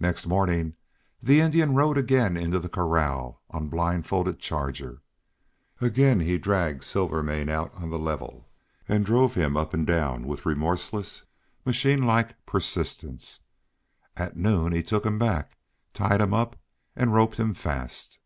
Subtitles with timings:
[0.00, 0.76] Next morning
[1.22, 5.02] the Indian rode again into the corral on blindfolded Charger.
[5.78, 8.48] Again he dragged Silvermane out on the level
[8.88, 11.24] and drove him up and down with remorseless,
[11.66, 13.40] machine like persistence.
[14.16, 15.58] At noon he took him back,
[15.92, 16.56] tied him up,
[16.96, 18.20] and roped him fast.